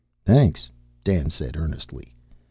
"Thanks," 0.25 0.67
Dan 1.03 1.29
said, 1.29 1.55
earnestly. 1.55 2.15